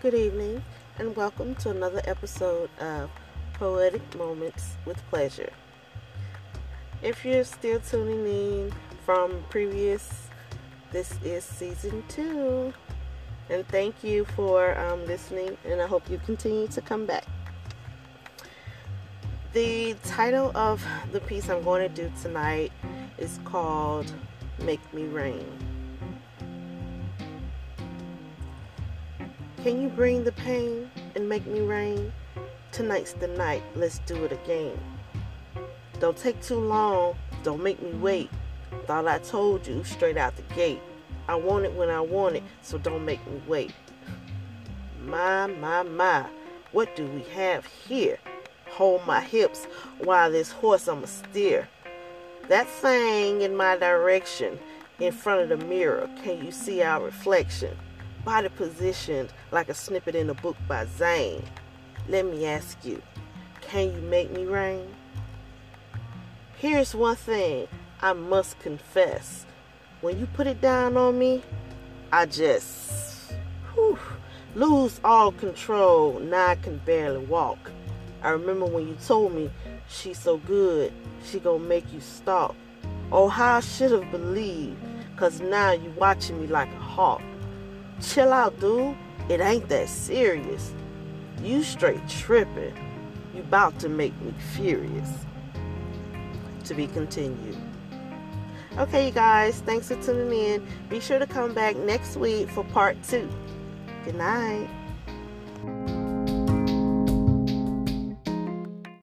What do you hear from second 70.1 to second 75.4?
you put it down on me, I just whew, lose all